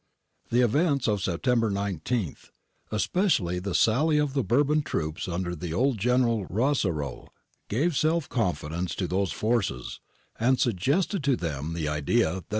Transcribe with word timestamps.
The 0.49 0.61
events 0.61 1.07
of 1.07 1.21
September 1.21 1.69
19, 1.69 2.35
especially 2.91 3.59
the 3.59 3.75
sally 3.75 4.17
of 4.17 4.33
the 4.33 4.43
Bourbon 4.43 4.81
troops 4.81 5.27
under 5.27 5.55
old 5.77 5.99
General 5.99 6.47
Rossaroll, 6.47 7.29
gave 7.69 7.95
self 7.95 8.27
confidence 8.27 8.95
to 8.95 9.05
those 9.07 9.31
forces, 9.31 9.99
and 10.39 10.59
suggested 10.59 11.23
to 11.25 11.35
them 11.35 11.73
the' 11.73 11.85
Conv. 11.85 12.45